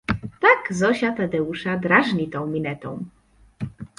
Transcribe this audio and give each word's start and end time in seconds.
Tak 0.41 0.73
Zosia 0.73 1.11
Tadeusza 1.11 1.77
drażni 1.77 2.29
tą 2.29 2.47
minetą. 2.47 3.05